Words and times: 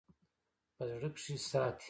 په 0.75 0.83
زړه 0.91 1.03
کښې 1.15 1.35
ساتي-- 1.49 1.79